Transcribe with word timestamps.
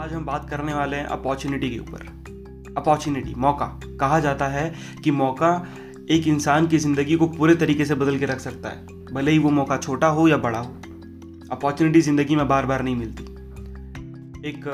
आज 0.00 0.12
हम 0.12 0.24
बात 0.24 0.48
करने 0.50 0.74
वाले 0.74 0.96
हैं 0.96 1.04
अपॉर्चुनिटी 1.04 1.68
के 1.70 1.78
ऊपर। 1.78 2.74
अपॉर्चुनिटी, 2.76 3.34
मौका। 3.34 3.66
कहा 4.00 4.18
जाता 4.20 4.46
है 4.48 4.72
कि 5.04 5.10
मौका 5.10 5.50
एक 6.10 6.26
इंसान 6.26 6.66
की 6.66 6.78
ज़िंदगी 6.78 7.16
को 7.16 7.26
पूरे 7.28 7.54
तरीके 7.54 7.84
से 7.84 7.94
बदल 7.94 8.18
के 8.18 8.26
रख 8.26 8.38
सकता 8.40 8.68
है, 8.68 8.86
भले 9.12 9.30
ही 9.30 9.38
वो 9.38 9.50
मौका 9.50 9.76
छोटा 9.76 10.06
हो 10.08 10.26
या 10.28 10.36
बड़ा 10.36 10.58
हो। 10.58 10.70
अपॉर्चुनिटी 11.52 12.00
ज़िंदगी 12.00 12.36
में 12.36 12.46
बार 12.48 12.66
बार 12.66 12.82
नहीं 12.82 12.96
मिलती। 12.96 13.24
एक 14.48 14.64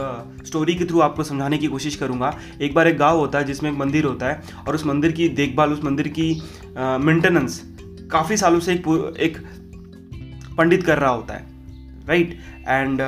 स्टोरी 0.46 0.74
के 0.74 0.84
थ्रू 0.84 1.00
आपको 1.00 1.22
समझाने 1.22 1.58
की 1.58 1.66
कोशिश 1.66 1.96
करूँगा। 1.96 2.32
एक 2.61 2.74
बार 2.74 2.88
एक 2.88 2.98
गाँव 2.98 3.18
होता 3.18 3.38
है 3.38 3.45
जिसमें 3.45 3.70
एक 3.70 3.79
मंदिर 3.79 4.04
होता 4.04 4.27
है 4.27 4.43
और 4.68 4.74
उस 4.74 4.84
मंदिर 4.86 5.12
की 5.12 5.29
देखभाल, 5.30 5.72
उस 5.72 5.82
मंदिर 5.84 6.08
की 6.08 6.32
मेंटेनेंस 6.79 7.62
काफ़ी 8.12 8.36
सालों 8.36 8.61
से 8.61 8.74
एक 8.74 8.86
एक 9.20 9.38
पंडित 10.58 10.82
कर 10.82 10.98
रहा 10.98 11.10
होता 11.10 11.34
है 11.34 11.46
राइट 12.06 12.38
एंड 12.68 13.00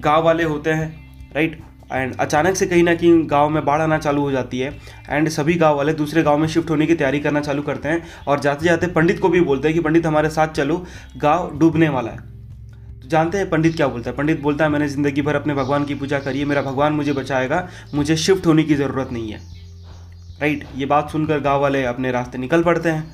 गाँव 0.00 0.24
वाले 0.24 0.44
होते 0.44 0.70
हैं 0.70 1.07
राइट? 1.38 1.58
एंड 1.92 2.14
अचानक 2.16 2.56
से 2.56 2.66
कहीं 2.66 2.82
ना 2.82 2.94
कहीं 2.94 3.28
गाँव 3.30 3.48
में 3.48 3.64
बाढ़ 3.64 3.80
आना 3.80 3.98
चालू 3.98 4.20
हो 4.20 4.30
जाती 4.30 4.58
है 4.58 4.70
एंड 5.08 5.28
सभी 5.28 5.54
गाँव 5.54 5.76
वाले 5.76 5.92
दूसरे 5.92 6.22
गाँव 6.22 6.38
में 6.38 6.46
शिफ्ट 6.48 6.70
होने 6.70 6.86
की 6.86 6.94
तैयारी 6.94 7.20
करना 7.20 7.40
चालू 7.40 7.62
करते 7.62 7.88
हैं, 7.88 8.02
और 8.26 8.40
जाते 8.40 8.64
जाते 8.64 8.86
पंडित 8.86 9.20
को 9.20 9.28
भी 9.28 9.40
बोलते 9.40 9.68
हैं 9.68 9.74
कि, 9.74 9.80
पंडित, 9.80 10.06
हमारे 10.06 10.30
साथ 10.30 10.48
चलो, 10.48 10.86
गाँव 11.16 11.58
डूबने 11.58 11.88
वाला 11.88 12.10
है। 12.10 12.18
तो 13.02 13.08
जानते 13.08 13.38
हैं 13.38 13.50
पंडित 13.50 13.76
क्या 13.76 13.88
बोलता 13.88 14.10
है? 14.10 14.16
पंडित 14.16 14.40
बोलता 14.40 14.64
है, 14.64 14.70
मैंने 14.70 14.88
ज़िंदगी 14.88 15.22
भर 15.22 15.34
अपने 15.34 15.54
भगवान 15.54 15.84
की 15.84 15.94
पूजा 15.94 16.18
करी 16.18 16.38
है, 16.38 16.44
मेरा 16.44 16.62
भगवान 16.62 16.92
मुझे 16.92 17.12
बचाएगा, 17.12 17.68
मुझे 17.94 18.16
शिफ्ट 18.16 18.46
होने 18.46 18.62
की 18.62 18.74
ज़रूरत 18.74 19.12
नहीं 19.12 19.32
है। 19.32 19.40
राइट? 20.40 20.64
ये 20.76 20.86
बात 20.86 21.10
सुनकर 21.10 21.40
गाँव 21.40 21.60
वाले 21.60 21.84
अपने 21.84 22.10
रास्ते 22.10 22.38
निकल 22.38 22.62
पड़ते 22.62 22.88
हैं। 22.88 23.10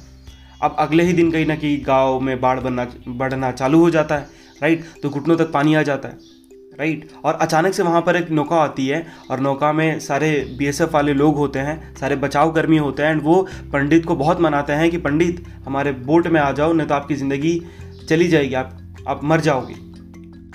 अब 0.63 0.77
अगले 0.79 1.03
ही 1.03 1.13
दिन 1.13 1.31
कहीं 1.31 1.47
ना 1.47 1.57
कहीं 1.57 1.81
गाँव 1.87 2.21
में 2.21 2.41
बाढ़ 2.41 2.61
बनना, 2.61 2.87
बढ़ना 3.09 3.53
चालू 3.53 3.81
हो 3.81 3.91
जाता 3.91 4.15
है, 4.15 4.27
राइट? 4.63 4.85
तो 5.03 5.11
घुटनों 5.11 5.37
तक 5.37 5.53
पानी 5.53 5.75
आ 5.75 5.83
जाता 5.83 6.09
है। 6.09 6.34
राइट 6.79 7.09
और 7.25 7.35
अचानक 7.35 7.75
से 7.75 7.83
वहाँ 7.83 8.01
पर 8.03 8.17
एक 8.17 8.31
नौका 8.31 8.57
आती 8.57 8.87
है 8.89 9.07
और 9.31 9.41
नौका 9.41 9.73
में 9.73 9.99
सारे 10.01 10.31
बीएसएफ 10.59 10.93
वाले 10.95 11.15
लोग 11.15 11.37
होते 11.37 11.59
हैं, 11.59 11.95
सारे 11.97 12.17
बचाव 12.17 12.53
कर्मी 12.53 12.77
होते 12.77 13.03
हैं 13.03 13.11
एंड 13.11 13.23
वो 13.23 13.43
पंडित 13.73 14.05
को 14.05 14.17
बहुत 14.17 14.41
मनाते 14.41 14.73
हैं 14.73 14.91
कि, 14.91 14.99
पंडित, 14.99 15.45
हमारे 15.67 15.93
बोट 15.93 16.27
में 16.27 16.41
आ 16.41 16.51
जाओ, 16.53 16.73
नहीं 16.73 16.87
तो 16.87 16.95
आपकी 16.95 17.15
ज़िंदगी 17.15 17.61
चली 18.09 18.29
जाएगी, 18.29 18.55
आप 18.55 18.79
आप 19.09 19.25
मर 19.25 19.41
जाओगे. 19.41 19.75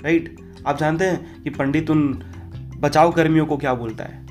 राइट 0.04 0.36
आप 0.66 0.78
जानते 0.78 1.04
हैं 1.04 1.42
कि 1.42 1.50
पंडित 1.50 1.90
उन 1.90 2.12
बचाव 2.76 3.12
कर्मियों 3.12 3.46
को 3.46 3.56
क्या 3.56 3.74
बोलता 3.74 4.04
है? 4.04 4.26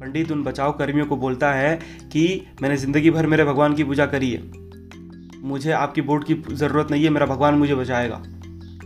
पंडित 0.00 0.32
उन 0.32 0.42
बचाव 0.42 0.72
कर्मियों 0.72 1.06
को 1.06 1.16
बोलता 1.16 1.52
है 1.52 1.78
कि, 2.12 2.46
मैंने 2.62 2.76
ज़िंदगी 2.76 3.10
भर 3.10 3.26
मेरे 3.26 3.44
भगवान 3.44 3.74
की 3.74 3.84
पूजा 3.84 4.06
करी 4.06 4.30
है। 4.30 4.42
मुझे 5.42 5.72
आपकी 5.72 6.02
बोट 6.02 6.26
की 6.26 6.34
ज़रूरत 6.52 6.90
नहीं 6.90 7.04
है, 7.04 7.10
मेरा 7.10 7.26
भगवान 7.26 7.54
मुझे 7.54 7.74
बचाएगा। 7.74 8.22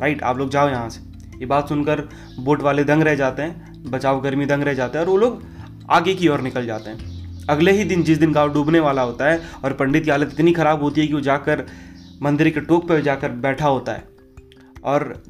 राइट 0.00 0.22
आप 0.22 0.38
लोग 0.38 0.50
जाओ 0.50 0.68
यहाँ 0.68 0.88
से। 0.88 1.13
ये 1.40 1.46
बात 1.46 1.68
सुनकर 1.68 2.00
बोट 2.40 2.62
वाले 2.62 2.84
दंग 2.84 3.02
रह 3.02 3.14
जाते 3.14 3.42
हैं, 3.42 3.90
बचाव 3.90 4.20
गर्मी 4.20 4.46
दंग 4.46 4.62
रह 4.62 4.74
जाते 4.74 4.98
हैं 4.98 5.04
और 5.04 5.10
वो 5.10 5.16
लोग 5.16 5.42
आगे 5.90 6.14
की 6.14 6.28
ओर 6.28 6.40
निकल 6.40 6.66
जाते 6.66 6.90
हैं। 6.90 7.12
अगले 7.48 7.72
ही 7.72 7.84
दिन 7.84 8.02
जिस 8.02 8.18
दिन 8.18 8.32
गाँव 8.32 8.52
डूबने 8.52 8.80
वाला 8.80 9.02
होता 9.02 9.30
है 9.30 9.40
और 9.64 9.72
पंडित 9.72 10.04
की 10.04 10.10
हालत 10.10 10.30
इतनी 10.32 10.52
ख़राब 10.52 10.82
होती 10.82 11.00
है 11.00 11.06
कि 11.06 11.14
वो 11.14 11.20
जाकर 11.20 11.64
मंदिर 12.22 12.48
के 12.50 12.60
टोक 12.60 12.88
पर 12.88 13.00
जाकर 13.00 13.30
बैठा 13.40 13.68
होता 13.68 13.92
है। 13.92 14.04
और 14.84 15.22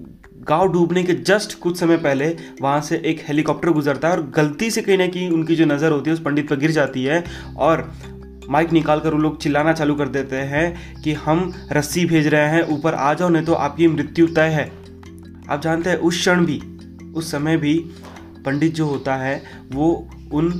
गाँव 0.48 0.72
डूबने 0.72 1.02
के 1.02 1.12
जस्ट 1.14 1.58
कुछ 1.58 1.78
समय 1.80 1.97
पहले 1.97 2.28
वहाँ 2.62 2.80
से 2.80 2.97
एक 3.06 3.22
हेलीकॉप्टर 3.28 3.70
गुजरता 3.70 4.08
है 4.08 4.16
और 4.16 4.22
गलती 4.30 4.70
से 4.70 4.82
कहीं 4.82 4.98
ना 4.98 5.06
कहीं 5.06 5.30
उनकी 5.30 5.56
जो 5.56 5.64
नज़र 5.64 5.92
होती 5.92 6.10
है 6.10 6.14
उस 6.14 6.22
पंडित 6.22 6.48
पर 6.50 6.56
गिर 6.56 6.70
जाती 6.70 7.05
है 7.05 7.22
और 7.58 7.91
माइक 8.50 8.72
निकाल 8.72 9.00
कर 9.00 9.14
वो 9.14 9.19
लोग 9.19 9.41
चिल्लाना 9.41 9.72
चालू 9.72 9.94
कर 9.94 10.08
देते 10.08 10.36
हैं 10.36 11.02
कि 11.02 11.12
हम 11.14 11.52
रस्सी 11.72 12.05
भेज 12.06 12.27
रहे 12.27 12.48
हैं, 12.48 12.62
ऊपर 12.69 12.94
आ 12.94 13.12
जाओ, 13.14 13.28
नहीं 13.28 13.44
तो 13.44 13.52
आपकी 13.55 13.88
मृत्यु 13.88 14.27
तय 14.28 14.48
है। 14.50 14.70
आप 15.50 15.61
जानते 15.62 15.91
हैं, 15.91 15.97
उस 15.97 16.19
क्षण 16.19 16.45
भी, 16.47 16.59
उस 17.12 17.31
समय 17.31 17.56
भी 17.56 17.78
पंडित 18.45 18.75
जो 18.75 18.87
होता 18.87 19.17
है, 19.17 19.42
वो 19.73 20.09
उन 20.32 20.53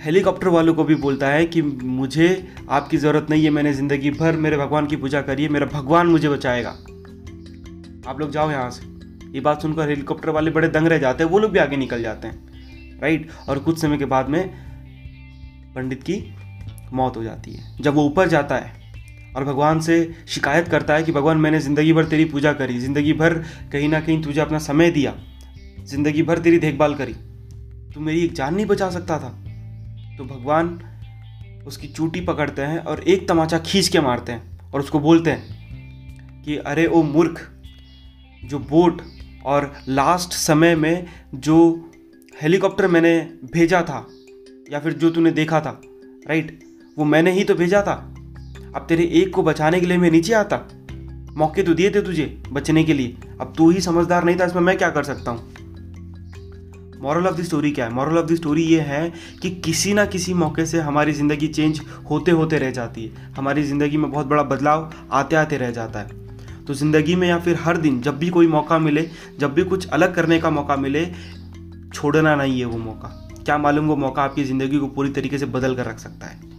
हेलीकॉप्टर 0.00 0.48
वालों 0.48 0.74
को 0.74 0.84
भी 0.84 0.94
बोलता 0.94 1.28
है 1.28 1.44
कि 1.46 1.62
मुझे 1.62 2.28
आपकी 2.70 2.96
ज़रूरत 2.96 3.26
नहीं 3.30 3.44
है, 3.44 3.50
मैंने 3.50 3.72
ज़िंदगी 3.74 4.10
भर 4.10 4.36
मेरे 4.36 4.56
भगवान 4.56 4.86
की 4.86 4.96
पूजा 4.96 5.22
करी 5.22 5.42
है, 5.42 5.48
मेरा 5.48 5.66
भगवान 5.66 6.06
मुझे 6.06 6.28
बचाएगा। 6.28 6.70
आप 8.10 8.20
लोग 8.20 8.30
जाओ 8.30 8.50
यहाँ 8.50 8.70
से। 8.70 8.86
ये 9.30 9.40
बात 9.40 9.62
सुनकर 9.62 9.88
हेलीकॉप्टर 9.88 10.30
वाले 10.30 10.50
बड़े 10.50 10.68
दंग 10.68 10.86
रह 10.86 10.98
जाते 10.98 11.24
हैं, 11.24 11.30
वो 11.30 11.38
लोग 11.38 11.50
भी 11.50 11.58
आगे 11.58 11.76
निकल 11.76 12.02
जाते 12.02 12.28
हैं 12.28 13.00
राइट 13.00 13.28
और 13.48 13.58
कुछ 13.58 13.80
समय 13.80 13.98
के 13.98 14.04
बाद 14.04 14.28
में 14.28 14.48
पंडित 15.74 16.02
की 16.02 16.22
मौत 16.92 17.16
हो 17.16 17.22
जाती 17.24 17.52
है। 17.52 17.76
जब 17.80 17.94
वो 17.94 18.04
ऊपर 18.04 18.28
जाता 18.28 18.56
है 18.56 18.81
और 19.36 19.44
भगवान 19.44 19.80
से 19.80 20.14
शिकायत 20.28 20.68
करता 20.68 20.94
है 20.94 21.02
कि 21.02 21.12
भगवान, 21.12 21.38
मैंने 21.38 21.60
ज़िंदगी 21.60 21.92
भर 21.92 22.04
तेरी 22.04 22.24
पूजा 22.24 22.52
करी, 22.52 22.78
ज़िंदगी 22.80 23.12
भर 23.12 23.34
कहीं 23.72 23.88
ना 23.88 24.00
कहीं 24.00 24.22
तुझे 24.22 24.40
अपना 24.40 24.58
समय 24.60 24.90
दिया, 24.90 25.14
ज़िंदगी 25.84 26.22
भर 26.22 26.38
तेरी 26.38 26.58
देखभाल 26.58 26.94
करी, 26.94 27.14
तू 27.94 28.00
मेरी 28.00 28.24
एक 28.24 28.34
जान 28.34 28.54
नहीं 28.54 28.66
बचा 28.66 28.90
सकता 28.90 29.18
था। 29.18 29.28
तो 30.18 30.24
भगवान 30.26 30.78
उसकी 31.66 31.88
चूटी 31.88 32.20
पकड़ते 32.20 32.62
हैं 32.62 32.78
और 32.80 33.02
एक 33.04 33.28
तमाचा 33.28 33.58
खींच 33.58 33.88
के 33.88 34.00
मारते 34.00 34.32
हैं 34.32 34.70
और 34.70 34.80
उसको 34.80 35.00
बोलते 35.00 35.30
हैं 35.30 36.42
कि, 36.44 36.56
अरे 36.56 36.86
ओ 36.86 37.02
मूर्ख, 37.02 37.48
जो 38.42 38.58
बोट 38.60 39.02
और 39.44 39.72
लास्ट 39.88 40.32
समय 40.32 40.74
में 40.76 41.06
जो 41.36 41.58
हेलीकॉप्टर 42.36 42.86
मैंने 42.86 43.18
भेजा 43.54 43.82
था 43.82 44.06
या 44.72 44.78
फिर 44.80 44.92
जो 44.92 45.10
तूने 45.10 45.30
देखा 45.30 45.60
था 45.60 45.80
राइट 46.28 46.58
वो 46.96 47.04
मैंने 47.04 47.32
ही 47.32 47.44
तो 47.44 47.54
भेजा 47.54 47.82
था। 47.82 48.11
अब 48.74 48.86
तेरे 48.88 49.04
एक 49.14 49.34
को 49.34 49.42
बचाने 49.42 49.80
के 49.80 49.86
लिए 49.86 49.98
मैं 49.98 50.10
नीचे 50.10 50.32
आता। 50.34 50.56
मौके 51.36 51.62
तो 51.62 51.74
दिए 51.74 51.90
थे 51.90 52.00
तुझे 52.02 52.42
बचने 52.52 52.84
के 52.84 52.94
लिए। 52.94 53.16
अब 53.40 53.52
तू 53.56 53.70
ही 53.70 53.80
समझदार 53.80 54.24
नहीं 54.24 54.36
था, 54.36 54.44
इसमें 54.44 54.62
मैं 54.62 54.76
क्या 54.78 54.90
कर 54.90 55.04
सकता 55.04 55.30
हूँ? 55.30 55.50
मॉरल 57.02 57.26
ऑफ़ 57.26 57.36
द 57.36 57.42
स्टोरी 57.42 57.70
क्या 57.70 57.86
है? 57.86 57.92
मॉरल 57.92 58.18
ऑफ़ 58.18 58.26
द 58.26 58.34
स्टोरी 58.34 58.62
ये 58.62 58.80
है 58.80 59.12
कि 59.42 59.50
किसी 59.60 59.94
ना 59.94 60.04
किसी 60.06 60.34
मौके 60.34 60.66
से 60.66 60.80
हमारी 60.80 61.12
ज़िंदगी 61.12 61.48
चेंज 61.48 61.80
होते 62.10 62.30
होते 62.30 62.58
रह 62.58 62.70
जाती 62.70 63.04
है। 63.04 63.32
हमारी 63.34 63.62
ज़िंदगी 63.62 63.96
में 63.96 64.10
बहुत 64.10 64.26
बड़ा 64.26 64.42
बदलाव 64.42 64.92
आते 65.12 65.36
आते 65.36 65.56
रह 65.56 65.70
जाता 65.70 66.00
है। 66.00 66.20
तो 66.64 66.74
ज़िंदगी 66.74 67.16
में 67.16 67.28
या 67.28 67.38
फिर 67.38 67.56
हर 67.56 67.76
दिन 67.76 68.00
जब 68.00 68.18
भी 68.18 68.28
कोई 68.28 68.46
मौका 68.46 68.78
मिले, 68.78 69.08
जब 69.38 69.54
भी 69.54 69.64
कुछ 69.64 69.88
अलग 69.88 70.14
करने 70.14 70.38
का 70.40 70.50
मौका 70.50 70.76
मिले, 70.76 71.06
छोड़ना 71.94 72.34
नहीं 72.36 72.58
है 72.60 72.66
वो 72.66 72.78
मौका। 72.78 73.08
क्या 73.44 73.58
मालूम 73.58 73.86
वो 73.86 73.96
मौका 73.96 74.22
आपकी 74.22 74.44
ज़िंदगी 74.44 74.78
को 74.78 74.86
पूरी 74.86 75.10
तरीके 75.10 75.38
से 75.38 75.46
बदल 75.48 75.74
कर 75.74 75.86
रख 75.86 75.98
सकता 75.98 76.26
है। 76.26 76.51